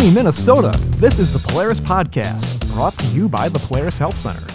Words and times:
Sunny 0.00 0.14
Minnesota, 0.14 0.70
this 0.92 1.18
is 1.18 1.30
the 1.30 1.46
Polaris 1.50 1.78
Podcast, 1.78 2.66
brought 2.72 2.96
to 2.96 3.06
you 3.08 3.28
by 3.28 3.50
the 3.50 3.58
Polaris 3.58 3.98
Help 3.98 4.16
Center. 4.16 4.46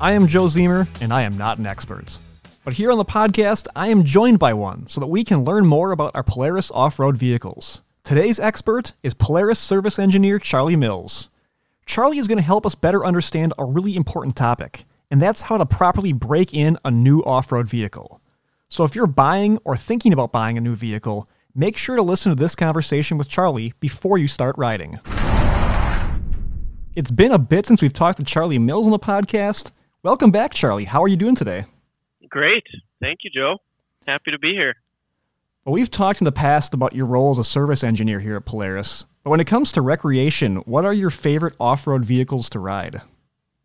I 0.00 0.12
am 0.12 0.26
Joe 0.26 0.46
Zemer, 0.46 0.88
and 1.02 1.12
I 1.12 1.20
am 1.20 1.36
not 1.36 1.58
an 1.58 1.66
expert. 1.66 2.16
But 2.64 2.72
here 2.72 2.90
on 2.90 2.96
the 2.96 3.04
podcast, 3.04 3.66
I 3.76 3.88
am 3.88 4.04
joined 4.04 4.38
by 4.38 4.54
one 4.54 4.86
so 4.86 5.02
that 5.02 5.08
we 5.08 5.22
can 5.22 5.44
learn 5.44 5.66
more 5.66 5.92
about 5.92 6.12
our 6.14 6.22
Polaris 6.22 6.70
off 6.70 6.98
road 6.98 7.18
vehicles. 7.18 7.82
Today's 8.04 8.40
expert 8.40 8.94
is 9.02 9.12
Polaris 9.12 9.58
service 9.58 9.98
engineer 9.98 10.38
Charlie 10.38 10.76
Mills. 10.76 11.28
Charlie 11.84 12.16
is 12.16 12.26
going 12.26 12.38
to 12.38 12.42
help 12.42 12.64
us 12.64 12.74
better 12.74 13.04
understand 13.04 13.52
a 13.58 13.66
really 13.66 13.96
important 13.96 14.34
topic, 14.34 14.84
and 15.10 15.20
that's 15.20 15.42
how 15.42 15.58
to 15.58 15.66
properly 15.66 16.14
break 16.14 16.54
in 16.54 16.78
a 16.86 16.90
new 16.90 17.20
off 17.24 17.52
road 17.52 17.68
vehicle. 17.68 18.22
So 18.70 18.84
if 18.84 18.94
you're 18.94 19.06
buying 19.06 19.58
or 19.62 19.76
thinking 19.76 20.14
about 20.14 20.32
buying 20.32 20.56
a 20.56 20.62
new 20.62 20.74
vehicle, 20.74 21.28
make 21.56 21.76
sure 21.76 21.96
to 21.96 22.02
listen 22.02 22.30
to 22.30 22.36
this 22.36 22.54
conversation 22.54 23.16
with 23.16 23.28
Charlie 23.28 23.72
before 23.80 24.18
you 24.18 24.28
start 24.28 24.56
riding. 24.58 25.00
It's 26.94 27.10
been 27.10 27.32
a 27.32 27.38
bit 27.38 27.66
since 27.66 27.80
we've 27.80 27.92
talked 27.92 28.18
to 28.18 28.24
Charlie 28.24 28.58
Mills 28.58 28.84
on 28.84 28.92
the 28.92 28.98
podcast. 28.98 29.72
Welcome 30.02 30.30
back, 30.30 30.52
Charlie. 30.52 30.84
How 30.84 31.02
are 31.02 31.08
you 31.08 31.16
doing 31.16 31.34
today? 31.34 31.64
Great. 32.28 32.64
Thank 33.00 33.20
you, 33.22 33.30
Joe. 33.34 33.56
Happy 34.06 34.30
to 34.30 34.38
be 34.38 34.52
here. 34.52 34.74
Well, 35.64 35.72
we've 35.72 35.90
talked 35.90 36.20
in 36.20 36.26
the 36.26 36.32
past 36.32 36.74
about 36.74 36.94
your 36.94 37.06
role 37.06 37.30
as 37.30 37.38
a 37.38 37.44
service 37.44 37.82
engineer 37.82 38.20
here 38.20 38.36
at 38.36 38.44
Polaris. 38.44 39.04
But 39.24 39.30
when 39.30 39.40
it 39.40 39.46
comes 39.46 39.72
to 39.72 39.82
recreation, 39.82 40.56
what 40.58 40.84
are 40.84 40.92
your 40.92 41.10
favorite 41.10 41.54
off 41.58 41.86
road 41.86 42.04
vehicles 42.04 42.48
to 42.50 42.60
ride? 42.60 43.02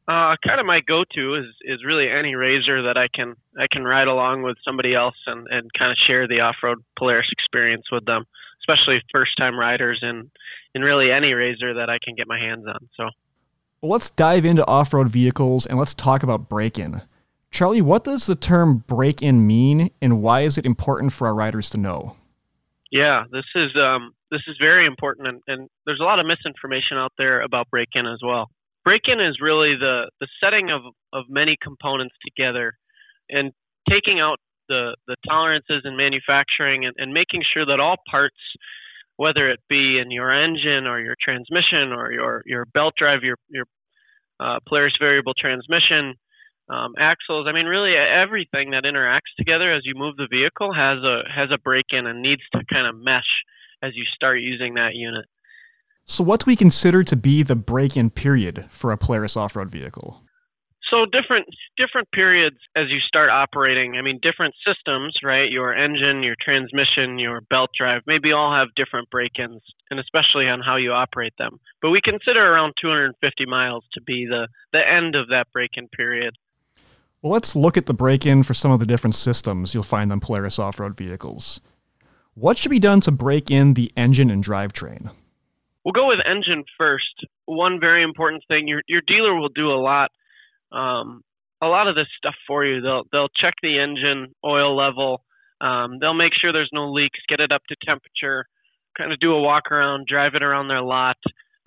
Uh, 0.07 0.35
kind 0.45 0.59
of 0.59 0.65
my 0.65 0.81
go-to 0.87 1.35
is 1.35 1.45
is 1.61 1.85
really 1.85 2.09
any 2.09 2.33
RZR 2.33 2.89
that 2.89 2.97
I 2.97 3.07
can 3.13 3.35
I 3.57 3.67
can 3.71 3.83
ride 3.83 4.07
along 4.07 4.41
with 4.41 4.57
somebody 4.65 4.95
else 4.95 5.15
and 5.27 5.47
and 5.49 5.69
kind 5.77 5.91
of 5.91 5.97
share 6.07 6.27
the 6.27 6.39
off-road 6.39 6.79
Polaris 6.97 7.27
experience 7.31 7.85
with 7.91 8.05
them, 8.05 8.25
especially 8.61 9.01
first-time 9.13 9.57
riders 9.57 9.99
and 10.01 10.31
in 10.73 10.81
really 10.81 11.11
any 11.11 11.27
RZR 11.27 11.75
that 11.75 11.89
I 11.89 11.99
can 12.03 12.15
get 12.15 12.27
my 12.27 12.39
hands 12.39 12.65
on. 12.67 12.89
So, 12.97 13.09
well, 13.81 13.91
let's 13.91 14.09
dive 14.09 14.43
into 14.43 14.65
off-road 14.65 15.09
vehicles 15.09 15.67
and 15.67 15.77
let's 15.77 15.93
talk 15.93 16.23
about 16.23 16.49
break-in. 16.49 17.01
Charlie, 17.51 17.81
what 17.81 18.03
does 18.03 18.25
the 18.25 18.35
term 18.35 18.83
break-in 18.87 19.45
mean, 19.45 19.91
and 20.01 20.21
why 20.23 20.41
is 20.41 20.57
it 20.57 20.65
important 20.65 21.13
for 21.13 21.27
our 21.27 21.35
riders 21.35 21.69
to 21.71 21.77
know? 21.77 22.15
Yeah, 22.91 23.25
this 23.31 23.45
is 23.55 23.71
um, 23.75 24.13
this 24.31 24.41
is 24.47 24.57
very 24.59 24.87
important, 24.87 25.27
and, 25.27 25.41
and 25.47 25.69
there's 25.85 25.99
a 25.99 26.03
lot 26.03 26.19
of 26.19 26.25
misinformation 26.25 26.97
out 26.97 27.13
there 27.19 27.41
about 27.41 27.69
break-in 27.69 28.07
as 28.07 28.19
well 28.23 28.49
break-in 28.83 29.19
is 29.19 29.37
really 29.41 29.75
the 29.79 30.09
the 30.19 30.27
setting 30.43 30.69
of 30.71 30.81
of 31.13 31.25
many 31.29 31.57
components 31.61 32.15
together 32.25 32.73
and 33.29 33.51
taking 33.89 34.19
out 34.19 34.37
the 34.69 34.95
the 35.07 35.15
tolerances 35.27 35.83
in 35.85 35.97
manufacturing 35.97 36.85
and, 36.85 36.95
and 36.97 37.13
making 37.13 37.43
sure 37.53 37.65
that 37.65 37.79
all 37.79 37.97
parts 38.09 38.37
whether 39.17 39.49
it 39.49 39.59
be 39.69 39.99
in 39.99 40.09
your 40.09 40.31
engine 40.31 40.87
or 40.87 40.99
your 40.99 41.15
transmission 41.21 41.91
or 41.93 42.11
your 42.11 42.43
your 42.45 42.65
belt 42.73 42.93
drive 42.97 43.23
your 43.23 43.37
your 43.49 43.65
uh, 44.39 44.57
Polaris 44.67 44.93
variable 44.99 45.33
transmission 45.37 46.15
um, 46.69 46.93
axles 46.97 47.47
I 47.47 47.53
mean 47.53 47.65
really 47.65 47.93
everything 47.95 48.71
that 48.71 48.83
interacts 48.83 49.35
together 49.37 49.73
as 49.73 49.83
you 49.85 49.93
move 49.95 50.15
the 50.15 50.27
vehicle 50.31 50.73
has 50.73 50.99
a 51.03 51.23
has 51.33 51.49
a 51.51 51.59
break-in 51.59 52.07
and 52.07 52.21
needs 52.21 52.43
to 52.53 52.61
kind 52.71 52.87
of 52.87 52.95
mesh 52.95 53.29
as 53.83 53.91
you 53.95 54.03
start 54.15 54.39
using 54.39 54.75
that 54.75 54.95
unit 54.95 55.25
so, 56.05 56.23
what 56.23 56.41
do 56.41 56.45
we 56.47 56.55
consider 56.55 57.03
to 57.03 57.15
be 57.15 57.43
the 57.43 57.55
break-in 57.55 58.09
period 58.09 58.65
for 58.69 58.91
a 58.91 58.97
Polaris 58.97 59.37
off-road 59.37 59.71
vehicle? 59.71 60.21
So 60.91 61.05
different 61.05 61.47
different 61.77 62.11
periods 62.11 62.57
as 62.75 62.89
you 62.89 62.99
start 62.99 63.29
operating. 63.29 63.95
I 63.95 64.01
mean, 64.01 64.19
different 64.21 64.53
systems, 64.67 65.15
right? 65.23 65.49
Your 65.49 65.73
engine, 65.73 66.21
your 66.21 66.35
transmission, 66.43 67.17
your 67.17 67.41
belt 67.49 67.69
drive, 67.77 68.01
maybe 68.07 68.33
all 68.33 68.53
have 68.53 68.67
different 68.75 69.09
break-ins, 69.09 69.61
and 69.89 70.01
especially 70.01 70.49
on 70.49 70.59
how 70.59 70.75
you 70.75 70.91
operate 70.91 71.33
them. 71.37 71.59
But 71.81 71.91
we 71.91 72.01
consider 72.03 72.41
around 72.41 72.73
250 72.81 73.45
miles 73.45 73.85
to 73.93 74.01
be 74.01 74.25
the 74.25 74.49
the 74.73 74.81
end 74.85 75.15
of 75.15 75.29
that 75.29 75.47
break-in 75.53 75.87
period. 75.87 76.35
Well, 77.21 77.31
let's 77.31 77.55
look 77.55 77.77
at 77.77 77.85
the 77.85 77.93
break-in 77.93 78.43
for 78.43 78.53
some 78.53 78.71
of 78.71 78.79
the 78.79 78.85
different 78.85 79.15
systems 79.15 79.73
you'll 79.73 79.83
find 79.83 80.11
on 80.11 80.19
Polaris 80.19 80.59
off-road 80.59 80.97
vehicles. 80.97 81.61
What 82.33 82.57
should 82.57 82.71
be 82.71 82.79
done 82.79 82.99
to 83.01 83.11
break 83.11 83.49
in 83.49 83.75
the 83.75 83.93
engine 83.95 84.29
and 84.29 84.43
drivetrain? 84.43 85.11
We'll 85.83 85.93
go 85.93 86.07
with 86.07 86.19
engine 86.25 86.63
first. 86.77 87.25
One 87.45 87.79
very 87.79 88.03
important 88.03 88.43
thing: 88.47 88.67
your 88.67 88.81
your 88.87 89.01
dealer 89.05 89.35
will 89.35 89.49
do 89.49 89.71
a 89.71 89.81
lot, 89.81 90.09
um, 90.71 91.21
a 91.61 91.67
lot 91.67 91.87
of 91.87 91.95
this 91.95 92.07
stuff 92.17 92.35
for 92.47 92.65
you. 92.65 92.81
They'll 92.81 93.03
they'll 93.11 93.29
check 93.29 93.55
the 93.61 93.79
engine 93.79 94.33
oil 94.45 94.75
level. 94.75 95.23
Um, 95.59 95.97
they'll 95.99 96.15
make 96.15 96.33
sure 96.39 96.51
there's 96.51 96.71
no 96.73 96.91
leaks, 96.91 97.19
get 97.29 97.39
it 97.39 97.51
up 97.51 97.61
to 97.69 97.75
temperature, 97.85 98.45
kind 98.97 99.11
of 99.11 99.19
do 99.19 99.33
a 99.33 99.41
walk 99.41 99.71
around, 99.71 100.07
drive 100.07 100.33
it 100.33 100.41
around 100.41 100.67
their 100.67 100.81
lot, 100.81 101.17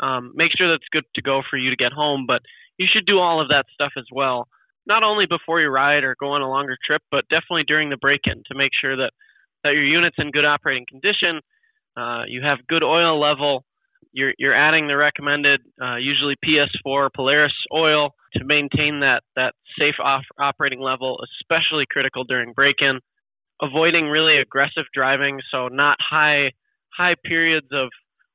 um, 0.01 0.33
make 0.35 0.51
sure 0.57 0.69
that's 0.69 0.89
good 0.91 1.05
to 1.15 1.23
go 1.23 1.43
for 1.49 1.57
you 1.57 1.71
to 1.71 1.77
get 1.77 1.93
home. 1.93 2.25
But 2.27 2.43
you 2.77 2.87
should 2.93 3.07
do 3.07 3.21
all 3.21 3.41
of 3.41 3.49
that 3.49 3.67
stuff 3.73 3.93
as 3.97 4.07
well, 4.13 4.49
not 4.85 5.05
only 5.05 5.27
before 5.27 5.61
you 5.61 5.69
ride 5.69 6.03
or 6.03 6.17
go 6.19 6.33
on 6.33 6.43
a 6.43 6.51
longer 6.51 6.77
trip, 6.85 7.03
but 7.13 7.29
definitely 7.31 7.63
during 7.69 7.89
the 7.89 7.97
break-in 7.97 8.43
to 8.47 8.59
make 8.59 8.73
sure 8.81 8.97
that 8.97 9.13
that 9.63 9.75
your 9.75 9.85
unit's 9.85 10.17
in 10.19 10.31
good 10.31 10.45
operating 10.45 10.87
condition. 10.89 11.41
Uh, 11.97 12.25
you 12.27 12.43
have 12.43 12.67
good 12.69 12.83
oil 12.83 13.21
level 13.21 13.65
you're 14.15 14.33
you're 14.39 14.55
adding 14.55 14.87
the 14.87 14.97
recommended 14.97 15.61
uh, 15.83 15.97
usually 15.97 16.37
PS4 16.47 17.09
Polaris 17.15 17.53
oil 17.75 18.15
to 18.35 18.45
maintain 18.45 19.01
that 19.01 19.23
that 19.37 19.55
safe 19.79 19.97
off 20.03 20.23
operating 20.39 20.81
level, 20.81 21.19
especially 21.41 21.85
critical 21.91 22.25
during 22.25 22.53
break-in. 22.53 23.01
Avoiding 23.61 24.07
really 24.07 24.39
aggressive 24.39 24.85
driving, 24.95 25.41
so 25.51 25.69
not 25.69 25.99
high 26.01 26.53
high 26.97 27.17
periods 27.25 27.67
of 27.73 27.89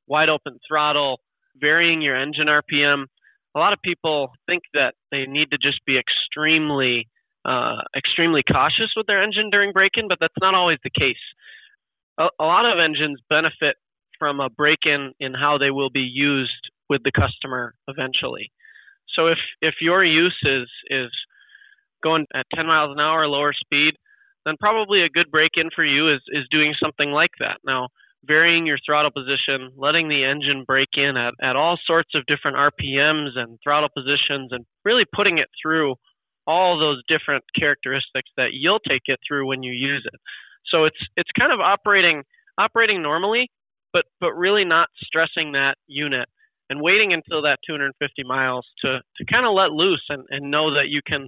wide 0.07 0.29
open 0.29 0.59
throttle, 0.67 1.21
varying 1.59 2.01
your 2.01 2.15
engine 2.15 2.47
RPM. 2.47 3.05
A 3.55 3.59
lot 3.59 3.73
of 3.73 3.79
people 3.81 4.31
think 4.45 4.63
that 4.73 4.93
they 5.11 5.25
need 5.27 5.51
to 5.51 5.57
just 5.57 5.79
be 5.85 5.97
extremely 5.97 7.07
uh, 7.45 7.77
extremely 7.95 8.43
cautious 8.43 8.91
with 8.97 9.07
their 9.07 9.23
engine 9.23 9.49
during 9.49 9.71
break-in, 9.71 10.09
but 10.09 10.17
that's 10.19 10.35
not 10.41 10.55
always 10.55 10.77
the 10.83 10.91
case. 10.91 11.23
A 12.19 12.43
lot 12.43 12.65
of 12.65 12.79
engines 12.83 13.21
benefit 13.29 13.77
from 14.19 14.39
a 14.39 14.49
break-in 14.49 15.13
in 15.19 15.33
how 15.33 15.57
they 15.57 15.71
will 15.71 15.89
be 15.89 16.07
used 16.11 16.69
with 16.89 17.01
the 17.03 17.11
customer 17.11 17.73
eventually. 17.87 18.51
So 19.15 19.27
if 19.27 19.39
if 19.61 19.75
your 19.81 20.03
use 20.03 20.37
is 20.43 20.67
is 20.89 21.11
going 22.03 22.25
at 22.33 22.45
10 22.55 22.67
miles 22.67 22.91
an 22.93 22.99
hour 22.99 23.27
lower 23.27 23.53
speed, 23.53 23.93
then 24.45 24.55
probably 24.59 25.03
a 25.03 25.09
good 25.09 25.31
break-in 25.31 25.69
for 25.75 25.83
you 25.83 26.13
is 26.13 26.21
is 26.29 26.45
doing 26.51 26.73
something 26.81 27.11
like 27.11 27.31
that. 27.39 27.57
Now, 27.65 27.89
varying 28.25 28.65
your 28.65 28.77
throttle 28.85 29.11
position, 29.11 29.71
letting 29.77 30.09
the 30.09 30.23
engine 30.23 30.63
break 30.65 30.89
in 30.95 31.15
at, 31.17 31.33
at 31.41 31.55
all 31.55 31.77
sorts 31.85 32.09
of 32.15 32.25
different 32.25 32.57
RPMs 32.57 33.37
and 33.37 33.57
throttle 33.63 33.89
positions 33.95 34.51
and 34.51 34.65
really 34.83 35.05
putting 35.15 35.37
it 35.37 35.47
through 35.61 35.95
all 36.45 36.79
those 36.79 37.01
different 37.07 37.43
characteristics 37.57 38.29
that 38.35 38.49
you'll 38.53 38.79
take 38.87 39.03
it 39.05 39.19
through 39.27 39.47
when 39.47 39.63
you 39.63 39.71
use 39.71 40.07
it. 40.11 40.19
So 40.71 40.85
it's 40.85 40.97
it's 41.15 41.29
kind 41.37 41.51
of 41.51 41.59
operating 41.59 42.23
operating 42.57 43.01
normally 43.01 43.49
but 43.93 44.05
but 44.19 44.31
really 44.33 44.65
not 44.65 44.89
stressing 45.01 45.53
that 45.53 45.75
unit 45.87 46.27
and 46.69 46.81
waiting 46.81 47.13
until 47.13 47.41
that 47.41 47.57
250 47.65 48.23
miles 48.23 48.65
to 48.81 48.99
to 49.17 49.25
kind 49.25 49.45
of 49.45 49.53
let 49.53 49.71
loose 49.71 50.03
and 50.09 50.25
and 50.29 50.51
know 50.51 50.73
that 50.73 50.89
you 50.89 51.01
can 51.05 51.27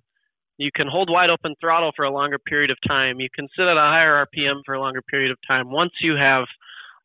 you 0.58 0.70
can 0.74 0.88
hold 0.88 1.10
wide 1.10 1.30
open 1.30 1.56
throttle 1.60 1.92
for 1.96 2.06
a 2.06 2.12
longer 2.12 2.38
period 2.38 2.70
of 2.70 2.78
time. 2.88 3.20
You 3.20 3.30
can 3.34 3.48
sit 3.58 3.64
at 3.66 3.78
a 3.78 3.90
higher 3.90 4.26
RPM 4.28 4.62
for 4.66 4.76
a 4.76 4.80
longer 4.80 5.02
period 5.02 5.32
of 5.32 5.38
time. 5.48 5.72
Once 5.72 5.92
you 6.02 6.16
have 6.16 6.46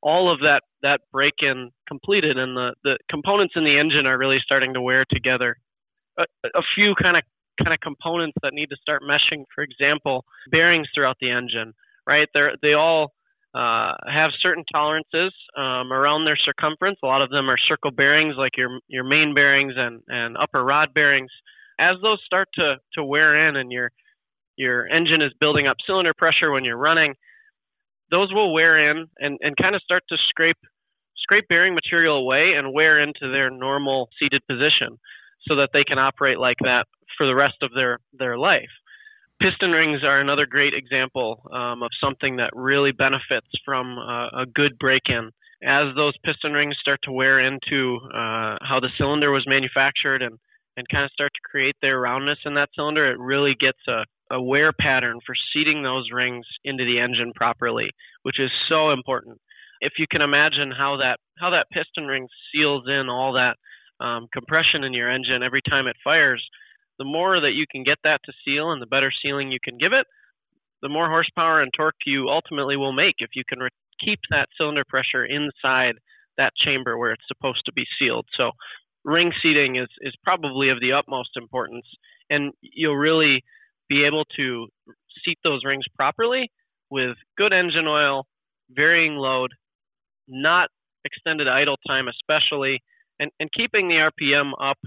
all 0.03 0.33
of 0.33 0.41
that 0.41 0.61
that 0.83 1.01
break 1.11 1.35
in 1.41 1.71
completed 1.89 2.37
and 2.37 2.57
the 2.57 2.75
the 2.85 2.99
components 3.11 3.55
in 3.57 3.65
the 3.65 3.79
engine 3.79 4.07
are 4.07 4.19
really 4.19 4.39
starting 4.43 4.75
to 4.75 4.83
wear 4.83 5.05
together. 5.11 5.57
A, 6.19 6.25
a 6.55 6.63
few 6.75 6.95
kind 7.01 7.17
of 7.17 7.23
kind 7.63 7.73
of 7.73 7.81
components 7.81 8.37
that 8.43 8.53
need 8.53 8.69
to 8.69 8.77
start 8.81 9.03
meshing. 9.03 9.45
For 9.55 9.65
example, 9.65 10.25
bearings 10.51 10.89
throughout 10.95 11.17
the 11.21 11.31
engine. 11.31 11.73
Right? 12.07 12.29
They're 12.35 12.53
they 12.63 12.75
all 12.75 13.13
uh, 13.57 13.95
have 14.13 14.31
certain 14.43 14.65
tolerances 14.71 15.33
um, 15.57 15.91
around 15.91 16.27
their 16.27 16.37
circumference. 16.37 16.99
A 17.03 17.07
lot 17.07 17.23
of 17.23 17.31
them 17.31 17.49
are 17.49 17.57
circle 17.57 17.91
bearings, 17.91 18.35
like 18.37 18.57
your 18.57 18.81
your 18.87 19.05
main 19.05 19.35
bearings 19.35 19.73
and, 19.77 20.03
and 20.09 20.37
upper 20.37 20.63
rod 20.63 20.93
bearings. 20.93 21.31
As 21.81 21.97
those 22.03 22.21
start 22.27 22.49
to, 22.55 22.77
to 22.95 23.05
wear 23.05 23.49
in 23.49 23.57
and 23.57 23.73
your 23.73 23.91
your 24.57 24.87
engine 24.87 25.23
is 25.23 25.33
building 25.41 25.67
up 25.67 25.77
cylinder 25.87 26.13
pressure 26.17 26.51
when 26.51 26.65
you're 26.65 26.77
running, 26.77 27.15
those 28.11 28.33
will 28.33 28.53
wear 28.53 28.91
in 28.91 29.07
and, 29.19 29.39
and 29.41 29.57
kind 29.57 29.75
of 29.75 29.81
start 29.83 30.03
to 30.11 30.17
scrape 30.29 30.59
scrape 31.17 31.49
bearing 31.49 31.75
material 31.75 32.19
away 32.19 32.53
and 32.57 32.75
wear 32.75 33.03
into 33.03 33.31
their 33.33 33.51
normal 33.51 34.11
seated 34.19 34.43
position 34.47 34.99
so 35.49 35.57
that 35.57 35.71
they 35.73 35.83
can 35.83 35.99
operate 35.99 36.39
like 36.39 36.59
that 36.61 36.85
for 37.17 37.27
the 37.27 37.35
rest 37.35 37.57
of 37.63 37.71
their, 37.75 37.99
their 38.13 38.37
life 38.37 38.71
piston 39.41 39.71
rings 39.71 40.03
are 40.05 40.21
another 40.21 40.47
great 40.47 40.75
example 40.75 41.43
um, 41.53 41.83
of 41.83 41.91
something 42.01 42.37
that 42.37 42.51
really 42.55 42.93
benefits 42.93 43.49
from 43.65 43.99
uh, 43.99 44.43
a 44.43 44.47
good 44.55 44.79
break-in. 44.79 45.31
As 45.65 45.95
those 45.95 46.15
piston 46.25 46.53
rings 46.53 46.77
start 46.81 47.01
to 47.05 47.13
wear 47.13 47.41
into 47.41 47.99
uh, 48.13 48.57
how 48.61 48.79
the 48.81 48.91
cylinder 48.99 49.31
was 49.31 49.47
manufactured 49.47 50.23
and, 50.23 50.39
and 50.77 50.87
kind 50.89 51.05
of 51.05 51.11
start 51.13 51.33
to 51.35 51.49
create 51.51 51.77
their 51.81 51.99
roundness 52.01 52.39
in 52.45 52.55
that 52.55 52.69
cylinder, 52.75 53.11
it 53.11 53.19
really 53.19 53.55
gets 53.59 53.79
a, 53.89 54.05
a 54.35 54.43
wear 54.43 54.73
pattern 54.73 55.19
for 55.25 55.35
seating 55.53 55.83
those 55.83 56.09
rings 56.13 56.47
into 56.65 56.85
the 56.85 57.01
engine 57.01 57.33
properly, 57.35 57.89
which 58.23 58.39
is 58.39 58.51
so 58.69 58.91
important. 58.91 59.39
if 59.81 59.95
you 59.99 60.07
can 60.11 60.23
imagine 60.23 60.71
how 60.71 60.97
that 60.99 61.19
how 61.39 61.51
that 61.51 61.67
piston 61.73 62.07
ring 62.07 62.27
seals 62.53 62.85
in 62.89 63.09
all 63.09 63.35
that 63.35 63.57
um, 64.05 64.27
compression 64.33 64.85
in 64.85 64.93
your 64.93 65.11
engine 65.11 65.43
every 65.43 65.63
time 65.69 65.87
it 65.87 65.97
fires, 66.03 66.43
the 66.99 67.05
more 67.05 67.41
that 67.41 67.55
you 67.55 67.67
can 67.71 67.85
get 67.85 67.99
that 68.05 68.21
to 68.25 68.33
seal 68.45 68.73
and 68.73 68.81
the 68.81 68.87
better 68.87 69.11
sealing 69.23 69.53
you 69.53 69.59
can 69.63 69.79
give 69.79 69.93
it, 69.93 70.07
the 70.83 70.89
more 70.89 71.09
horsepower 71.09 71.63
and 71.63 71.73
torque 71.77 71.95
you 72.07 72.29
ultimately 72.29 72.77
will 72.77 72.93
make 72.93 73.17
if 73.19 73.31
you 73.35 73.43
can 73.49 73.59
re- 73.59 73.71
keep 74.05 74.21
that 74.31 74.49
cylinder 74.59 74.85
pressure 74.89 75.25
inside 75.25 75.95
that 76.37 76.53
chamber 76.65 76.99
where 76.99 77.13
it's 77.13 77.25
supposed 77.29 77.63
to 77.65 77.73
be 77.73 77.85
sealed. 77.99 78.27
So 78.37 78.51
ring 79.05 79.33
seating 79.43 79.77
is, 79.77 79.89
is 80.01 80.15
probably 80.23 80.69
of 80.69 80.81
the 80.81 80.93
utmost 80.93 81.31
importance 81.37 81.87
and 82.29 82.53
you'll 82.61 82.97
really 82.97 83.43
be 83.89 84.05
able 84.05 84.25
to 84.37 84.67
seat 85.25 85.39
those 85.45 85.65
rings 85.65 85.85
properly 85.97 86.51
with 86.91 87.17
good 87.39 87.53
engine 87.53 87.87
oil, 87.87 88.27
varying 88.71 89.15
load, 89.15 89.53
not 90.29 90.69
extended 91.05 91.49
idle 91.49 91.77
time 91.87 92.07
especially, 92.09 92.83
and, 93.19 93.31
and 93.41 93.49
keeping 93.57 93.89
the 93.89 94.11
RPM 94.11 94.53
up 94.61 94.79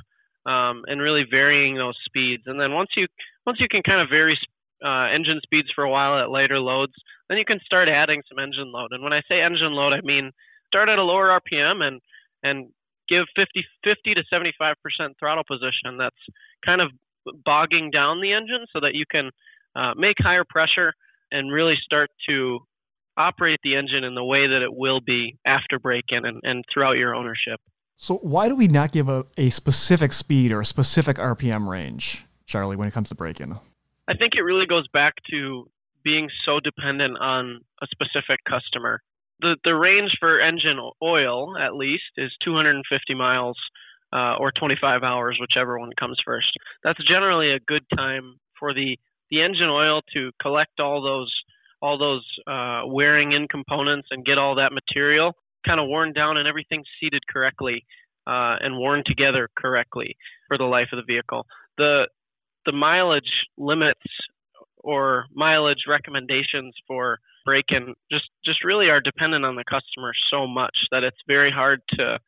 um, 0.50 0.84
and 0.88 1.00
really 1.00 1.26
varying 1.30 1.78
those 1.78 1.98
speeds. 2.06 2.44
And 2.48 2.60
then 2.60 2.74
once 2.74 2.90
you 2.98 3.06
once 3.46 3.60
you 3.60 3.68
can 3.70 3.84
kind 3.84 4.02
of 4.02 4.10
vary 4.10 4.38
uh, 4.84 5.14
engine 5.14 5.40
speeds 5.44 5.68
for 5.76 5.84
a 5.84 5.90
while 5.90 6.20
at 6.20 6.32
lighter 6.32 6.60
loads, 6.60 6.94
then 7.28 7.38
you 7.38 7.46
can 7.46 7.60
start 7.64 7.88
adding 7.88 8.22
some 8.28 8.40
engine 8.40 8.72
load. 8.72 8.90
And 8.92 9.04
when 9.04 9.14
I 9.14 9.22
say 9.30 9.42
engine 9.42 9.74
load, 9.74 9.94
I 9.94 10.02
mean 10.02 10.32
start 10.68 10.90
at 10.90 10.98
a 10.98 11.04
lower 11.04 11.40
RPM 11.40 11.84
and 11.84 12.02
and 12.42 12.70
give 13.08 13.26
50 13.36 13.64
50 13.84 14.14
to 14.16 14.24
75 14.30 14.76
percent 14.84 15.16
throttle 15.20 15.44
position. 15.46 15.98
That's 16.00 16.24
kind 16.66 16.82
of 16.82 16.90
bogging 17.46 17.92
down 17.92 18.22
the 18.22 18.34
engine 18.34 18.66
so 18.74 18.80
that 18.80 18.96
you 18.96 19.06
can 19.10 19.30
uh, 19.76 19.94
make 19.96 20.18
higher 20.20 20.46
pressure 20.50 20.94
and 21.32 21.54
really 21.54 21.76
start 21.84 22.10
to 22.28 22.60
operate 23.18 23.60
the 23.64 23.76
engine 23.76 24.04
in 24.04 24.16
the 24.16 24.24
way 24.24 24.48
that 24.48 24.64
it 24.64 24.74
will 24.74 25.02
be 25.02 25.38
after 25.46 25.78
break-in 25.78 26.26
and, 26.26 26.40
and 26.44 26.64
throughout 26.74 26.94
your 26.94 27.14
ownership. 27.14 27.60
So 28.02 28.16
why 28.16 28.48
do 28.48 28.56
we 28.56 28.70
not 28.70 28.94
give 28.94 29.10
a, 29.10 29.26
a 29.38 29.50
specific 29.50 30.14
speed 30.14 30.54
or 30.54 30.62
a 30.62 30.66
specific 30.66 31.18
RPM 31.18 31.68
range, 31.68 32.26
Charlie, 32.46 32.78
when 32.78 32.88
it 32.88 32.92
comes 32.92 33.10
to 33.10 33.16
break-in? 33.16 33.60
I 34.08 34.14
think 34.16 34.36
it 34.38 34.42
really 34.42 34.66
goes 34.66 34.88
back 34.88 35.16
to 35.32 35.70
being 36.02 36.30
so 36.46 36.62
dependent 36.62 37.18
on 37.20 37.60
a 37.82 37.88
specific 37.88 38.40
customer. 38.48 39.02
The 39.42 39.58
the 39.66 39.76
range 39.76 40.12
for 40.18 40.40
engine 40.40 40.80
oil 41.04 41.58
at 41.58 41.76
least 41.76 42.16
is 42.16 42.32
250 42.42 43.16
miles 43.16 43.58
uh, 44.14 44.36
or 44.40 44.54
25 44.54 45.04
hours, 45.04 45.38
whichever 45.38 45.78
one 45.78 45.92
comes 46.00 46.18
first. 46.26 46.48
That's 46.86 47.06
generally 47.06 47.52
a 47.52 47.60
good 47.60 47.84
time 47.94 48.40
for 48.58 48.74
the 48.74 48.98
the 49.30 49.42
engine 49.42 49.70
oil 49.70 50.00
to 50.14 50.32
collect 50.42 50.80
all 50.80 51.04
those 51.04 51.34
all 51.82 51.98
those 51.98 52.26
uh, 52.48 52.84
wearing 52.88 53.34
in 53.34 53.50
components 53.50 54.08
and 54.12 54.24
get 54.24 54.38
all 54.38 54.56
that 54.56 54.72
material 54.72 55.36
kind 55.66 55.80
of 55.80 55.88
worn 55.88 56.14
down 56.14 56.38
and 56.38 56.48
everything 56.48 56.84
seated 57.00 57.22
correctly 57.32 57.86
uh, 58.28 58.56
and 58.62 58.78
worn 58.78 59.04
together 59.06 59.50
correctly 59.58 60.16
for 60.48 60.58
the 60.58 60.64
life 60.64 60.88
of 60.94 60.98
the 60.98 61.14
vehicle. 61.14 61.46
The 61.78 62.08
the 62.66 62.72
mileage 62.72 63.48
limits 63.58 64.02
or 64.78 65.26
mileage 65.34 65.86
recommendations 65.88 66.76
for 66.88 67.20
break-in 67.46 67.96
just 68.12 68.30
just 68.46 68.64
really 68.64 68.90
are 68.90 69.02
dependent 69.02 69.46
on 69.46 69.56
the 69.56 69.64
customer 69.64 70.14
so 70.32 70.46
much 70.46 70.76
that 70.92 71.04
it's 71.04 71.18
very 71.28 71.52
hard 71.52 71.82
to 71.92 72.20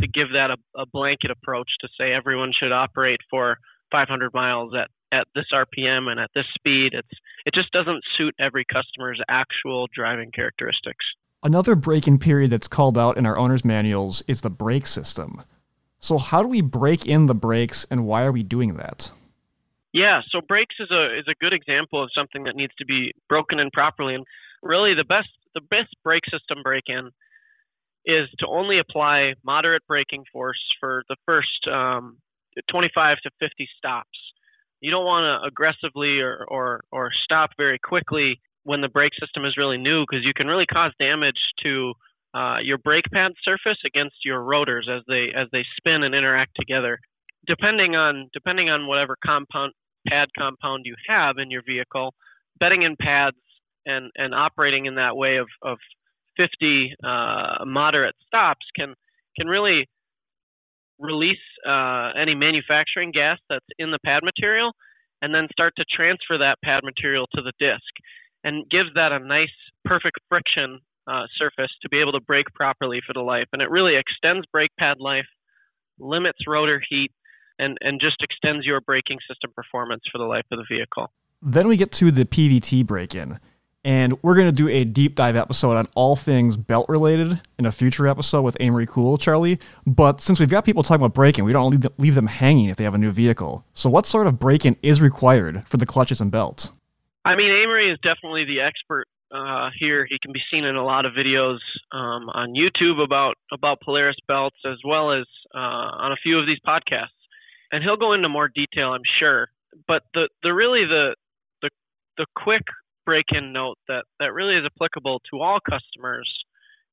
to 0.00 0.06
give 0.06 0.28
that 0.32 0.50
a, 0.50 0.80
a 0.80 0.86
blanket 0.86 1.30
approach 1.30 1.68
to 1.80 1.88
say 1.98 2.12
everyone 2.12 2.52
should 2.58 2.72
operate 2.72 3.20
for 3.28 3.56
500 3.90 4.32
miles 4.32 4.72
at 4.74 4.88
at 5.12 5.26
this 5.34 5.46
RPM 5.52 6.08
and 6.08 6.20
at 6.20 6.30
this 6.34 6.46
speed. 6.54 6.90
It's 6.92 7.18
it 7.44 7.54
just 7.54 7.72
doesn't 7.72 8.04
suit 8.16 8.34
every 8.38 8.64
customer's 8.64 9.20
actual 9.28 9.88
driving 9.94 10.30
characteristics. 10.30 11.04
Another 11.42 11.74
break 11.74 12.06
in 12.06 12.18
period 12.18 12.50
that's 12.50 12.68
called 12.68 12.98
out 12.98 13.16
in 13.16 13.24
our 13.24 13.38
owner's 13.38 13.64
manuals 13.64 14.22
is 14.28 14.42
the 14.42 14.50
brake 14.50 14.86
system. 14.86 15.42
So, 15.98 16.18
how 16.18 16.42
do 16.42 16.48
we 16.48 16.60
break 16.60 17.06
in 17.06 17.26
the 17.26 17.34
brakes 17.34 17.86
and 17.90 18.04
why 18.06 18.24
are 18.24 18.32
we 18.32 18.42
doing 18.42 18.74
that? 18.74 19.10
Yeah, 19.92 20.20
so 20.30 20.40
brakes 20.40 20.76
is 20.78 20.90
a 20.90 21.18
is 21.18 21.26
a 21.28 21.34
good 21.40 21.52
example 21.52 22.02
of 22.02 22.10
something 22.14 22.44
that 22.44 22.56
needs 22.56 22.74
to 22.78 22.84
be 22.84 23.12
broken 23.28 23.58
in 23.58 23.70
properly. 23.70 24.14
And 24.14 24.24
really, 24.62 24.94
the 24.94 25.04
best 25.04 25.28
the 25.54 25.60
best 25.62 25.94
brake 26.04 26.24
system 26.30 26.62
break 26.62 26.84
in 26.86 27.10
is 28.04 28.28
to 28.38 28.46
only 28.46 28.78
apply 28.78 29.34
moderate 29.42 29.86
braking 29.86 30.24
force 30.32 30.62
for 30.78 31.02
the 31.08 31.16
first 31.26 31.66
um, 31.70 32.18
25 32.70 33.18
to 33.24 33.30
50 33.40 33.68
stops. 33.76 34.18
You 34.80 34.90
don't 34.90 35.04
want 35.04 35.24
to 35.24 35.46
aggressively 35.46 36.20
or, 36.20 36.44
or 36.48 36.80
or 36.92 37.10
stop 37.24 37.50
very 37.56 37.78
quickly 37.78 38.40
when 38.64 38.80
the 38.80 38.88
brake 38.88 39.12
system 39.18 39.44
is 39.44 39.56
really 39.56 39.78
new 39.78 40.04
because 40.08 40.24
you 40.24 40.32
can 40.34 40.46
really 40.46 40.66
cause 40.66 40.92
damage 40.98 41.38
to 41.62 41.92
uh, 42.34 42.58
your 42.62 42.78
brake 42.78 43.06
pad 43.12 43.32
surface 43.42 43.78
against 43.86 44.16
your 44.24 44.42
rotors 44.42 44.88
as 44.90 45.02
they 45.08 45.28
as 45.36 45.48
they 45.52 45.64
spin 45.76 46.02
and 46.02 46.14
interact 46.14 46.52
together. 46.56 46.98
Depending 47.46 47.96
on 47.96 48.28
depending 48.32 48.68
on 48.68 48.86
whatever 48.86 49.16
compound 49.24 49.72
pad 50.08 50.28
compound 50.38 50.84
you 50.84 50.94
have 51.08 51.38
in 51.38 51.50
your 51.50 51.62
vehicle, 51.66 52.14
bedding 52.58 52.82
in 52.82 52.96
pads 53.00 53.36
and 53.86 54.10
and 54.16 54.34
operating 54.34 54.86
in 54.86 54.96
that 54.96 55.16
way 55.16 55.36
of 55.36 55.48
of 55.62 55.78
50 56.36 56.92
uh, 57.04 57.64
moderate 57.66 58.14
stops 58.26 58.66
can 58.76 58.94
can 59.36 59.48
really 59.48 59.88
release 60.98 61.38
uh, 61.66 62.10
any 62.16 62.34
manufacturing 62.34 63.10
gas 63.10 63.38
that's 63.48 63.64
in 63.78 63.90
the 63.90 63.98
pad 64.04 64.22
material 64.22 64.72
and 65.22 65.34
then 65.34 65.48
start 65.50 65.72
to 65.76 65.84
transfer 65.94 66.38
that 66.38 66.56
pad 66.62 66.84
material 66.84 67.26
to 67.34 67.42
the 67.42 67.52
disc 67.58 67.90
and 68.44 68.68
gives 68.70 68.90
that 68.94 69.12
a 69.12 69.18
nice, 69.18 69.52
perfect 69.84 70.18
friction 70.28 70.80
uh, 71.06 71.24
surface 71.38 71.70
to 71.82 71.88
be 71.88 72.00
able 72.00 72.12
to 72.12 72.20
brake 72.20 72.46
properly 72.54 73.00
for 73.06 73.12
the 73.12 73.20
life. 73.20 73.46
And 73.52 73.62
it 73.62 73.70
really 73.70 73.96
extends 73.96 74.46
brake 74.52 74.70
pad 74.78 74.98
life, 75.00 75.26
limits 75.98 76.38
rotor 76.46 76.82
heat, 76.88 77.10
and, 77.58 77.76
and 77.80 78.00
just 78.00 78.16
extends 78.22 78.64
your 78.64 78.80
braking 78.80 79.18
system 79.28 79.50
performance 79.54 80.02
for 80.10 80.18
the 80.18 80.24
life 80.24 80.44
of 80.50 80.58
the 80.58 80.64
vehicle. 80.70 81.10
Then 81.42 81.68
we 81.68 81.76
get 81.76 81.92
to 81.92 82.10
the 82.10 82.24
PVT 82.24 82.86
break 82.86 83.14
in. 83.14 83.38
And 83.82 84.22
we're 84.22 84.34
going 84.34 84.46
to 84.46 84.52
do 84.52 84.68
a 84.68 84.84
deep 84.84 85.14
dive 85.14 85.36
episode 85.36 85.76
on 85.76 85.88
all 85.94 86.14
things 86.14 86.54
belt 86.54 86.86
related 86.90 87.40
in 87.58 87.64
a 87.64 87.72
future 87.72 88.06
episode 88.06 88.42
with 88.42 88.54
Amory 88.60 88.86
Cool, 88.86 89.16
Charlie. 89.16 89.58
But 89.86 90.20
since 90.20 90.38
we've 90.38 90.50
got 90.50 90.66
people 90.66 90.82
talking 90.82 91.00
about 91.02 91.14
braking, 91.14 91.44
we 91.44 91.54
don't 91.54 91.98
leave 91.98 92.14
them 92.14 92.26
hanging 92.26 92.68
if 92.68 92.76
they 92.76 92.84
have 92.84 92.92
a 92.92 92.98
new 92.98 93.10
vehicle. 93.10 93.64
So, 93.72 93.88
what 93.88 94.04
sort 94.04 94.26
of 94.26 94.38
break 94.38 94.66
in 94.66 94.76
is 94.82 95.00
required 95.00 95.66
for 95.66 95.78
the 95.78 95.86
clutches 95.86 96.20
and 96.20 96.30
belts? 96.30 96.72
I 97.24 97.36
mean, 97.36 97.50
Amory 97.50 97.92
is 97.92 97.98
definitely 98.02 98.44
the 98.44 98.60
expert 98.60 99.06
uh, 99.32 99.70
here. 99.78 100.06
He 100.08 100.18
can 100.22 100.32
be 100.32 100.40
seen 100.50 100.64
in 100.64 100.76
a 100.76 100.84
lot 100.84 101.04
of 101.04 101.12
videos 101.12 101.58
um, 101.92 102.28
on 102.32 102.54
YouTube 102.54 103.02
about 103.02 103.34
about 103.52 103.80
Polaris 103.82 104.16
belts, 104.26 104.56
as 104.66 104.78
well 104.84 105.12
as 105.12 105.26
uh, 105.54 105.58
on 105.58 106.12
a 106.12 106.16
few 106.22 106.38
of 106.38 106.46
these 106.46 106.58
podcasts. 106.66 107.14
And 107.72 107.84
he'll 107.84 107.96
go 107.96 108.14
into 108.14 108.28
more 108.28 108.48
detail, 108.48 108.92
I'm 108.92 109.06
sure. 109.18 109.48
But 109.86 110.02
the 110.14 110.28
the 110.42 110.52
really 110.52 110.84
the 110.86 111.14
the 111.62 111.70
the 112.16 112.26
quick 112.36 112.62
break-in 113.04 113.52
note 113.52 113.76
that 113.88 114.04
that 114.18 114.32
really 114.32 114.56
is 114.56 114.64
applicable 114.64 115.20
to 115.30 115.40
all 115.40 115.58
customers, 115.60 116.28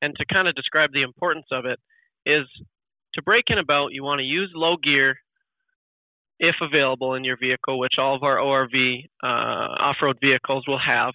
and 0.02 0.14
to 0.18 0.26
kind 0.32 0.48
of 0.48 0.56
describe 0.56 0.92
the 0.94 1.04
importance 1.04 1.48
of 1.52 1.66
it 1.66 1.80
is 2.26 2.46
to 3.14 3.22
break 3.24 3.46
in 3.48 3.58
a 3.58 3.64
belt, 3.64 3.94
you 3.94 4.04
want 4.04 4.20
to 4.20 4.26
use 4.26 4.52
low 4.54 4.76
gear 4.78 5.16
if 6.40 6.56
available 6.62 7.16
in 7.16 7.24
your 7.24 7.38
vehicle, 7.38 7.80
which 7.80 7.94
all 7.98 8.16
of 8.16 8.24
our 8.24 8.38
ORV 8.38 9.06
uh, 9.24 9.28
off-road 9.28 10.18
vehicles 10.22 10.66
will 10.68 10.80
have. 10.80 11.14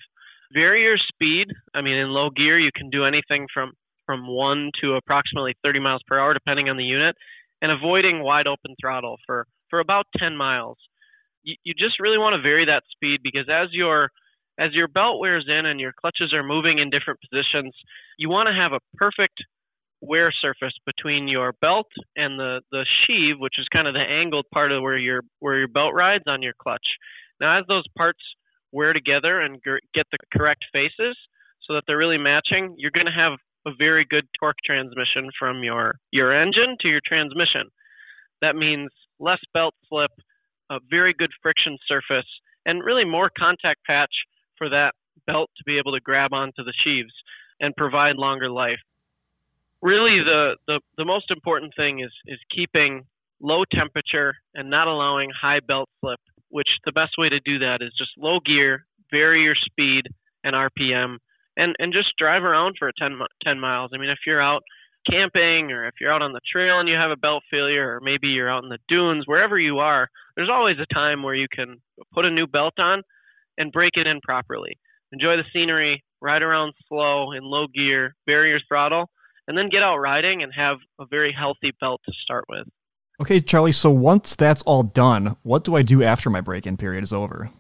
Vary 0.53 0.83
your 0.83 0.97
speed. 0.99 1.49
I 1.75 1.81
mean, 1.81 1.95
in 1.95 2.09
low 2.09 2.31
gear, 2.31 2.59
you 2.59 2.71
can 2.75 2.91
do 2.91 3.05
anything 3.05 3.47
from 3.53 3.73
from 4.05 4.27
one 4.27 4.71
to 4.83 4.95
approximately 4.95 5.55
30 5.63 5.79
miles 5.79 6.03
per 6.09 6.19
hour, 6.19 6.35
depending 6.35 6.69
on 6.69 6.77
the 6.77 6.85
unit, 6.85 7.15
and 7.63 7.71
avoiding 7.71 8.21
wide 8.21 8.47
open 8.47 8.75
throttle 8.81 9.17
for 9.27 9.47
for 9.71 9.81
about 9.81 10.07
10 10.19 10.37
miles. 10.37 10.77
You, 11.45 11.55
you 11.65 11.75
just 11.75 12.01
really 12.01 12.19
want 12.19 12.35
to 12.35 12.43
vary 12.43 12.67
that 12.67 12.83
speed 12.91 13.21
because 13.23 13.49
as 13.49 13.69
your 13.73 14.11
as 14.59 14.73
your 14.75 14.89
belt 14.89 15.19
wears 15.19 15.47
in 15.49 15.65
and 15.65 15.81
your 15.81 15.93
clutches 15.99 16.35
are 16.35 16.43
moving 16.43 16.79
in 16.79 16.91
different 16.91 17.21
positions, 17.21 17.75
you 18.19 18.29
want 18.29 18.49
to 18.49 18.55
have 18.55 18.73
a 18.73 18.85
perfect 18.97 19.41
wear 20.03 20.33
surface 20.33 20.75
between 20.85 21.29
your 21.29 21.55
belt 21.61 21.87
and 22.17 22.39
the 22.39 22.61
the 22.71 22.85
sheave, 23.07 23.37
which 23.39 23.55
is 23.59 23.67
kind 23.73 23.87
of 23.87 23.95
the 23.95 24.01
angled 24.01 24.47
part 24.53 24.73
of 24.73 24.83
where 24.83 24.99
your 24.99 25.23
where 25.39 25.59
your 25.59 25.69
belt 25.69 25.95
rides 25.95 26.25
on 26.27 26.43
your 26.43 26.55
clutch. 26.61 26.87
Now, 27.41 27.59
as 27.59 27.65
those 27.69 27.85
parts 27.97 28.19
wear 28.73 28.93
together 28.93 29.41
and 29.41 29.63
get 29.95 30.07
the 30.11 30.19
correct 30.37 30.65
faces, 30.73 31.17
so 31.67 31.75
that 31.75 31.85
they're 31.87 31.99
really 31.99 32.19
matching, 32.19 32.75
you're 32.77 32.91
going 32.91 33.07
to 33.07 33.13
have 33.13 33.39
a 33.67 33.71
very 33.79 34.05
good 34.09 34.27
torque 34.39 34.57
transmission 34.67 35.31
from 35.39 35.63
your 35.63 35.95
your 36.11 36.33
engine 36.35 36.77
to 36.81 36.89
your 36.89 37.01
transmission. 37.07 37.71
That 38.41 38.57
means 38.57 38.91
less 39.21 39.41
belt 39.55 39.75
slip, 39.89 40.11
a 40.71 40.79
very 40.91 41.15
good 41.17 41.31
friction 41.41 41.79
surface, 41.87 42.29
and 42.67 42.85
really 42.85 43.05
more 43.05 43.31
contact 43.39 43.85
patch 43.87 44.13
for 44.59 44.69
that 44.69 44.93
belt 45.29 45.51
to 45.57 45.65
be 45.65 45.79
able 45.79 45.93
to 45.93 46.01
grab 46.01 46.33
onto 46.33 46.65
the 46.65 46.75
sheaves 46.85 47.13
and 47.61 47.77
provide 47.77 48.17
longer 48.17 48.51
life 48.51 48.81
really 49.83 50.23
the, 50.25 50.57
the, 50.67 50.81
the 50.97 51.05
most 51.05 51.31
important 51.31 51.73
thing 51.77 52.01
is, 52.01 52.13
is 52.27 52.39
keeping 52.55 53.05
low 53.41 53.65
temperature 53.75 54.35
and 54.55 54.71
not 54.71 54.87
allowing 54.87 55.31
high 55.31 55.61
belt 55.67 55.89
slip, 56.01 56.21
which 56.49 56.69
the 56.85 56.93
best 56.93 57.13
way 57.19 57.29
to 57.29 57.41
do 57.41 57.59
that 57.59 57.79
is 57.83 57.93
just 57.99 58.11
low 58.17 58.39
gear, 58.45 58.87
vary 59.11 59.43
your 59.43 59.57
speed 59.57 60.05
and 60.45 60.55
RPM, 60.55 61.17
and 61.57 61.75
and 61.79 61.93
just 61.93 62.13
drive 62.19 62.45
around 62.45 62.77
for 62.79 62.91
10, 62.99 63.19
10 63.45 63.61
miles. 63.61 63.91
I 63.93 63.99
mean, 63.99 64.11
if 64.11 64.19
you're 64.27 64.43
out 64.43 64.63
camping 65.11 65.73
or 65.73 65.87
if 65.87 65.95
you're 66.01 66.13
out 66.13 66.23
on 66.23 66.33
the 66.33 66.41
trail 66.51 66.79
and 66.79 66.89
you 66.89 66.95
have 66.95 67.11
a 67.11 67.17
belt 67.17 67.43
failure 67.51 67.97
or 67.97 68.01
maybe 68.01 68.29
you're 68.29 68.51
out 68.51 68.63
in 68.63 68.71
the 68.71 68.79
dunes, 68.89 69.25
wherever 69.27 69.59
you 69.59 69.79
are, 69.79 70.09
there's 70.37 70.51
always 70.51 70.77
a 70.79 70.95
time 70.95 71.23
where 71.23 71.35
you 71.35 71.49
can 71.53 71.79
put 72.15 72.25
a 72.25 72.31
new 72.31 72.47
belt 72.47 72.75
on 72.79 73.03
and 73.59 73.73
break 73.73 73.93
it 73.95 74.07
in 74.07 74.21
properly. 74.23 74.79
Enjoy 75.13 75.37
the 75.37 75.45
scenery, 75.53 76.03
ride 76.21 76.43
around 76.43 76.73
slow 76.89 77.33
in 77.33 77.43
low 77.43 77.67
gear, 77.67 78.15
bury 78.27 78.51
your 78.51 78.61
throttle, 78.67 79.11
and 79.49 79.57
then 79.57 79.69
get 79.69 79.83
out 79.83 79.99
riding 79.99 80.43
and 80.43 80.53
have 80.55 80.79
a 81.01 81.07
very 81.07 81.35
healthy 81.37 81.73
belt 81.81 82.01
to 82.07 82.13
start 82.23 82.45
with. 82.49 82.67
Okay, 83.21 83.41
Charlie, 83.41 83.73
so 83.73 83.91
once 83.91 84.35
that's 84.35 84.63
all 84.63 84.83
done, 84.83 85.37
what 85.43 85.65
do 85.65 85.77
I 85.77 85.83
do 85.83 86.03
after 86.03 86.31
my 86.31 86.41
break 86.41 86.67
in 86.67 86.77
period 86.77 87.05
is 87.05 87.13
over? 87.13 87.51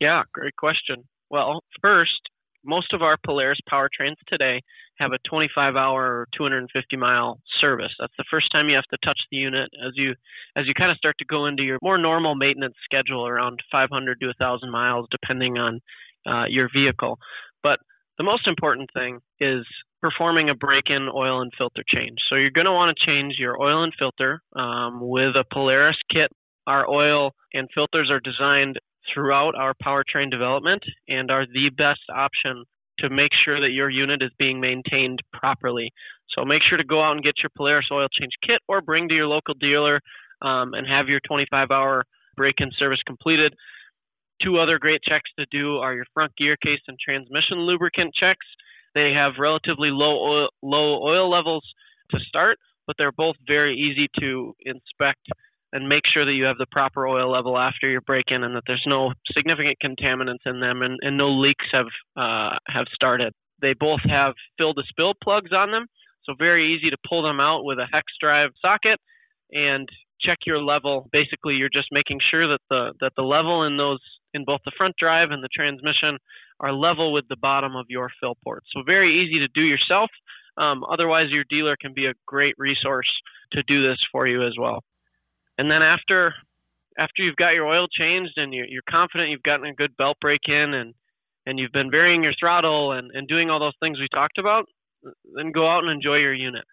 Yeah, 0.00 0.22
great 0.32 0.56
question. 0.56 1.04
Well, 1.30 1.62
first, 1.80 2.20
most 2.64 2.92
of 2.92 3.02
our 3.02 3.16
Polaris 3.24 3.58
powertrains 3.70 4.16
today 4.28 4.62
have 4.98 5.12
a 5.12 5.28
25 5.28 5.76
hour 5.76 6.02
or 6.02 6.28
250 6.36 6.96
mile 6.96 7.40
service. 7.60 7.90
That's 7.98 8.12
the 8.16 8.24
first 8.30 8.50
time 8.52 8.68
you 8.68 8.76
have 8.76 8.84
to 8.84 8.98
touch 9.04 9.18
the 9.30 9.38
unit 9.38 9.70
as 9.84 9.92
you 9.96 10.14
as 10.56 10.66
you 10.66 10.74
kind 10.74 10.90
of 10.90 10.96
start 10.96 11.16
to 11.18 11.24
go 11.24 11.46
into 11.46 11.62
your 11.62 11.78
more 11.82 11.98
normal 11.98 12.34
maintenance 12.34 12.74
schedule 12.84 13.26
around 13.26 13.60
500 13.70 14.20
to 14.20 14.26
1000 14.26 14.70
miles 14.70 15.06
depending 15.10 15.58
on 15.58 15.80
uh, 16.26 16.44
your 16.48 16.68
vehicle. 16.72 17.18
But 17.62 17.78
the 18.22 18.30
most 18.30 18.46
important 18.46 18.88
thing 18.94 19.18
is 19.40 19.66
performing 20.00 20.48
a 20.48 20.54
break-in 20.54 21.08
oil 21.12 21.42
and 21.42 21.50
filter 21.58 21.82
change. 21.88 22.18
So 22.28 22.36
you're 22.36 22.54
going 22.54 22.70
to 22.70 22.72
want 22.72 22.96
to 22.96 23.06
change 23.06 23.34
your 23.36 23.60
oil 23.60 23.82
and 23.82 23.92
filter 23.98 24.40
um, 24.54 25.00
with 25.00 25.34
a 25.34 25.44
Polaris 25.52 25.96
kit. 26.08 26.30
Our 26.68 26.88
oil 26.88 27.32
and 27.52 27.68
filters 27.74 28.12
are 28.12 28.20
designed 28.20 28.78
throughout 29.12 29.56
our 29.56 29.74
powertrain 29.84 30.30
development 30.30 30.84
and 31.08 31.32
are 31.32 31.46
the 31.46 31.70
best 31.76 32.02
option 32.14 32.62
to 33.00 33.10
make 33.10 33.32
sure 33.44 33.60
that 33.60 33.72
your 33.72 33.90
unit 33.90 34.22
is 34.22 34.30
being 34.38 34.60
maintained 34.60 35.18
properly. 35.32 35.90
So 36.36 36.44
make 36.44 36.62
sure 36.68 36.78
to 36.78 36.84
go 36.84 37.02
out 37.02 37.16
and 37.16 37.24
get 37.24 37.42
your 37.42 37.50
Polaris 37.56 37.88
oil 37.90 38.06
change 38.20 38.34
kit 38.46 38.60
or 38.68 38.82
bring 38.82 39.08
to 39.08 39.14
your 39.16 39.26
local 39.26 39.54
dealer 39.54 39.98
um, 40.42 40.74
and 40.74 40.86
have 40.86 41.08
your 41.08 41.20
25 41.26 41.72
hour 41.72 42.04
break 42.36 42.54
in 42.58 42.70
service 42.78 43.00
completed. 43.04 43.52
Two 44.42 44.58
other 44.58 44.78
great 44.78 45.02
checks 45.02 45.30
to 45.38 45.46
do 45.50 45.76
are 45.76 45.94
your 45.94 46.06
front 46.12 46.32
gear 46.36 46.56
case 46.62 46.80
and 46.88 46.98
transmission 46.98 47.58
lubricant 47.58 48.12
checks. 48.14 48.46
They 48.94 49.12
have 49.14 49.34
relatively 49.38 49.90
low 49.90 50.18
oil, 50.18 50.48
low 50.62 51.02
oil 51.02 51.30
levels 51.30 51.64
to 52.10 52.18
start, 52.28 52.58
but 52.86 52.96
they're 52.98 53.12
both 53.12 53.36
very 53.46 53.74
easy 53.76 54.08
to 54.20 54.54
inspect 54.60 55.20
and 55.72 55.88
make 55.88 56.02
sure 56.12 56.24
that 56.26 56.32
you 56.32 56.44
have 56.44 56.58
the 56.58 56.66
proper 56.70 57.06
oil 57.06 57.30
level 57.30 57.58
after 57.58 57.88
your 57.88 58.02
break-in 58.02 58.42
and 58.42 58.54
that 58.54 58.64
there's 58.66 58.84
no 58.86 59.12
significant 59.32 59.78
contaminants 59.82 60.44
in 60.44 60.60
them 60.60 60.82
and, 60.82 60.98
and 61.00 61.16
no 61.16 61.30
leaks 61.30 61.64
have 61.72 61.86
uh, 62.16 62.56
have 62.68 62.86
started. 62.94 63.32
They 63.60 63.74
both 63.78 64.00
have 64.08 64.34
fill 64.58 64.74
to 64.74 64.82
spill 64.88 65.14
plugs 65.22 65.52
on 65.52 65.70
them, 65.70 65.86
so 66.24 66.34
very 66.38 66.74
easy 66.74 66.90
to 66.90 66.96
pull 67.08 67.22
them 67.22 67.40
out 67.40 67.64
with 67.64 67.78
a 67.78 67.86
hex 67.90 68.06
drive 68.20 68.50
socket 68.60 68.98
and 69.50 69.88
check 70.20 70.38
your 70.46 70.60
level. 70.60 71.08
Basically, 71.12 71.54
you're 71.54 71.72
just 71.72 71.88
making 71.90 72.18
sure 72.30 72.48
that 72.48 72.60
the 72.68 72.92
that 73.00 73.12
the 73.16 73.22
level 73.22 73.64
in 73.64 73.76
those 73.76 74.00
in 74.34 74.44
both 74.44 74.60
the 74.64 74.72
front 74.76 74.94
drive 74.98 75.30
and 75.30 75.42
the 75.42 75.48
transmission 75.54 76.18
are 76.60 76.72
level 76.72 77.12
with 77.12 77.24
the 77.28 77.36
bottom 77.36 77.76
of 77.76 77.86
your 77.88 78.10
fill 78.20 78.36
port. 78.42 78.64
So 78.72 78.82
very 78.84 79.22
easy 79.22 79.40
to 79.40 79.48
do 79.48 79.62
yourself. 79.62 80.10
Um, 80.56 80.84
otherwise, 80.90 81.26
your 81.30 81.44
dealer 81.48 81.76
can 81.80 81.92
be 81.94 82.06
a 82.06 82.14
great 82.26 82.54
resource 82.58 83.08
to 83.52 83.62
do 83.62 83.86
this 83.86 83.98
for 84.10 84.26
you 84.26 84.46
as 84.46 84.54
well. 84.58 84.84
And 85.58 85.70
then 85.70 85.82
after 85.82 86.34
after 86.98 87.22
you've 87.22 87.36
got 87.36 87.50
your 87.50 87.66
oil 87.66 87.86
changed 87.88 88.32
and 88.36 88.52
you're, 88.52 88.66
you're 88.66 88.82
confident 88.88 89.30
you've 89.30 89.42
gotten 89.42 89.66
a 89.66 89.74
good 89.74 89.96
belt 89.96 90.18
break 90.20 90.40
in 90.46 90.74
and 90.74 90.94
and 91.46 91.58
you've 91.58 91.72
been 91.72 91.90
varying 91.90 92.22
your 92.22 92.34
throttle 92.38 92.92
and, 92.92 93.10
and 93.14 93.26
doing 93.26 93.50
all 93.50 93.58
those 93.58 93.72
things 93.80 93.98
we 93.98 94.06
talked 94.14 94.38
about, 94.38 94.64
then 95.34 95.50
go 95.50 95.68
out 95.68 95.82
and 95.82 95.90
enjoy 95.90 96.16
your 96.16 96.34
unit. 96.34 96.64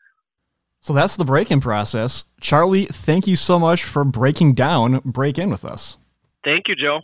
So 0.82 0.94
that's 0.94 1.16
the 1.16 1.26
break 1.26 1.52
in 1.52 1.60
process. 1.60 2.24
Charlie, 2.40 2.86
thank 2.86 3.28
you 3.28 3.36
so 3.36 3.60
much 3.60 3.84
for 3.84 4.04
breaking 4.04 4.54
down 4.54 5.02
break 5.04 5.38
in 5.38 5.50
with 5.50 5.66
us. 5.66 5.98
Thank 6.44 6.68
you, 6.68 6.76
Joe. 6.76 7.02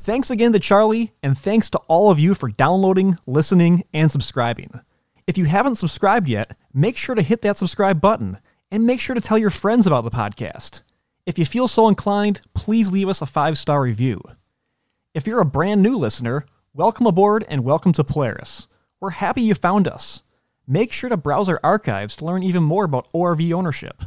Thanks 0.00 0.30
again 0.30 0.52
to 0.52 0.60
Charlie, 0.60 1.12
and 1.22 1.36
thanks 1.36 1.68
to 1.70 1.78
all 1.88 2.10
of 2.10 2.18
you 2.18 2.34
for 2.34 2.48
downloading, 2.48 3.18
listening, 3.26 3.82
and 3.92 4.10
subscribing. 4.10 4.80
If 5.26 5.36
you 5.36 5.46
haven't 5.46 5.74
subscribed 5.76 6.28
yet, 6.28 6.56
make 6.72 6.96
sure 6.96 7.16
to 7.16 7.22
hit 7.22 7.42
that 7.42 7.56
subscribe 7.56 8.00
button 8.00 8.38
and 8.70 8.86
make 8.86 9.00
sure 9.00 9.14
to 9.14 9.20
tell 9.20 9.36
your 9.36 9.50
friends 9.50 9.86
about 9.86 10.04
the 10.04 10.10
podcast. 10.10 10.82
If 11.26 11.38
you 11.38 11.44
feel 11.44 11.66
so 11.66 11.88
inclined, 11.88 12.40
please 12.54 12.92
leave 12.92 13.08
us 13.08 13.20
a 13.20 13.26
five 13.26 13.58
star 13.58 13.82
review. 13.82 14.22
If 15.12 15.26
you're 15.26 15.40
a 15.40 15.44
brand 15.44 15.82
new 15.82 15.96
listener, 15.96 16.46
welcome 16.72 17.06
aboard 17.06 17.44
and 17.48 17.64
welcome 17.64 17.92
to 17.94 18.04
Polaris. 18.04 18.68
We're 19.00 19.10
happy 19.10 19.42
you 19.42 19.54
found 19.54 19.88
us. 19.88 20.22
Make 20.68 20.92
sure 20.92 21.10
to 21.10 21.16
browse 21.16 21.48
our 21.48 21.60
archives 21.64 22.14
to 22.16 22.24
learn 22.24 22.44
even 22.44 22.62
more 22.62 22.84
about 22.84 23.12
ORV 23.12 23.52
ownership. 23.52 24.04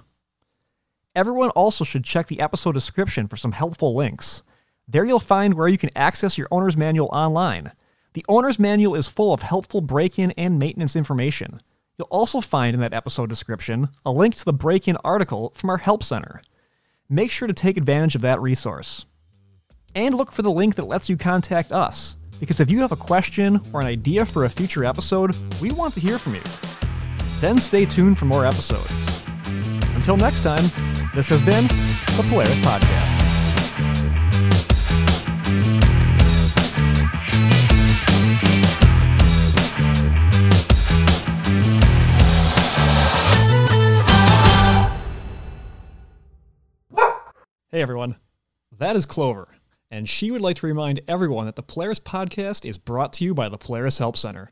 Everyone 1.19 1.49
also 1.49 1.83
should 1.83 2.05
check 2.05 2.27
the 2.27 2.39
episode 2.39 2.71
description 2.71 3.27
for 3.27 3.35
some 3.35 3.51
helpful 3.51 3.93
links. 3.93 4.41
There 4.87 5.03
you'll 5.03 5.19
find 5.19 5.53
where 5.53 5.67
you 5.67 5.77
can 5.77 5.89
access 5.93 6.37
your 6.37 6.47
owner's 6.49 6.77
manual 6.77 7.09
online. 7.11 7.73
The 8.13 8.23
owner's 8.29 8.57
manual 8.57 8.95
is 8.95 9.09
full 9.09 9.33
of 9.33 9.41
helpful 9.41 9.81
break 9.81 10.17
in 10.17 10.31
and 10.37 10.57
maintenance 10.57 10.95
information. 10.95 11.61
You'll 11.97 12.07
also 12.09 12.39
find 12.39 12.73
in 12.73 12.79
that 12.79 12.93
episode 12.93 13.27
description 13.27 13.89
a 14.05 14.11
link 14.11 14.35
to 14.35 14.45
the 14.45 14.53
break 14.53 14.87
in 14.87 14.95
article 15.03 15.51
from 15.55 15.69
our 15.69 15.79
Help 15.79 16.03
Center. 16.03 16.41
Make 17.09 17.31
sure 17.31 17.49
to 17.49 17.53
take 17.53 17.75
advantage 17.75 18.15
of 18.15 18.21
that 18.21 18.39
resource. 18.39 19.05
And 19.95 20.15
look 20.15 20.31
for 20.31 20.41
the 20.41 20.49
link 20.49 20.75
that 20.75 20.87
lets 20.87 21.09
you 21.09 21.17
contact 21.17 21.73
us, 21.73 22.15
because 22.39 22.61
if 22.61 22.71
you 22.71 22.79
have 22.79 22.93
a 22.93 22.95
question 22.95 23.59
or 23.73 23.81
an 23.81 23.87
idea 23.87 24.25
for 24.25 24.45
a 24.45 24.49
future 24.49 24.85
episode, 24.85 25.35
we 25.59 25.71
want 25.71 25.95
to 25.95 25.99
hear 25.99 26.17
from 26.17 26.35
you. 26.35 26.43
Then 27.41 27.57
stay 27.57 27.85
tuned 27.85 28.17
for 28.17 28.23
more 28.23 28.45
episodes. 28.45 29.25
Until 29.95 30.15
next 30.15 30.43
time, 30.43 30.63
this 31.13 31.29
has 31.29 31.41
been 31.41 31.67
the 31.67 32.25
Polaris 32.29 32.59
Podcast. 32.59 33.17
Hey 47.71 47.83
everyone, 47.83 48.15
that 48.77 48.95
is 48.95 49.05
Clover, 49.05 49.47
and 49.91 50.09
she 50.09 50.31
would 50.31 50.41
like 50.41 50.57
to 50.57 50.67
remind 50.67 51.01
everyone 51.07 51.45
that 51.45 51.55
the 51.55 51.63
Polaris 51.63 51.99
podcast 51.99 52.67
is 52.67 52.77
brought 52.77 53.13
to 53.13 53.23
you 53.23 53.33
by 53.33 53.47
the 53.47 53.57
Polaris 53.57 53.99
Help 53.99 54.17
Center. 54.17 54.51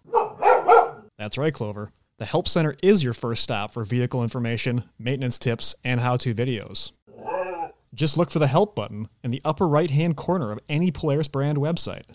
That's 1.17 1.37
right, 1.37 1.53
Clover. 1.53 1.91
The 2.19 2.25
Help 2.25 2.47
Center 2.47 2.75
is 2.81 3.03
your 3.03 3.13
first 3.13 3.43
stop 3.43 3.71
for 3.71 3.85
vehicle 3.85 4.23
information, 4.23 4.85
maintenance 4.97 5.37
tips, 5.37 5.75
and 5.83 5.99
how 5.99 6.17
to 6.17 6.33
videos. 6.33 6.91
Just 7.93 8.17
look 8.17 8.31
for 8.31 8.39
the 8.39 8.47
Help 8.47 8.75
button 8.75 9.07
in 9.23 9.29
the 9.29 9.41
upper 9.45 9.67
right 9.67 9.91
hand 9.91 10.17
corner 10.17 10.51
of 10.51 10.59
any 10.67 10.89
Polaris 10.89 11.27
brand 11.27 11.59
website. 11.59 12.05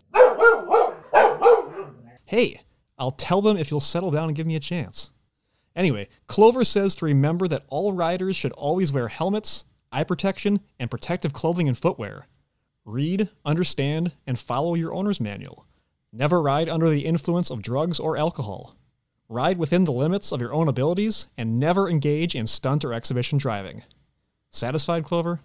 Hey, 2.24 2.62
I'll 2.98 3.12
tell 3.12 3.42
them 3.42 3.56
if 3.56 3.70
you'll 3.70 3.78
settle 3.78 4.10
down 4.10 4.26
and 4.26 4.34
give 4.34 4.46
me 4.46 4.56
a 4.56 4.60
chance. 4.60 5.12
Anyway, 5.76 6.08
Clover 6.26 6.64
says 6.64 6.96
to 6.96 7.04
remember 7.04 7.46
that 7.46 7.64
all 7.68 7.92
riders 7.92 8.34
should 8.34 8.52
always 8.52 8.92
wear 8.92 9.06
helmets, 9.06 9.66
eye 9.92 10.02
protection, 10.02 10.60
and 10.80 10.90
protective 10.90 11.32
clothing 11.32 11.68
and 11.68 11.78
footwear. 11.78 12.26
Read, 12.84 13.28
understand, 13.44 14.14
and 14.26 14.36
follow 14.36 14.74
your 14.74 14.92
owner's 14.92 15.20
manual. 15.20 15.64
Never 16.12 16.42
ride 16.42 16.68
under 16.68 16.90
the 16.90 17.06
influence 17.06 17.50
of 17.50 17.62
drugs 17.62 18.00
or 18.00 18.16
alcohol. 18.16 18.76
Ride 19.28 19.58
within 19.58 19.84
the 19.84 19.92
limits 19.92 20.32
of 20.32 20.40
your 20.40 20.52
own 20.52 20.68
abilities 20.68 21.28
and 21.38 21.58
never 21.58 21.88
engage 21.88 22.34
in 22.34 22.46
stunt 22.46 22.84
or 22.84 22.92
exhibition 22.92 23.38
driving. 23.38 23.82
Satisfied, 24.50 25.04
Clover? 25.04 25.40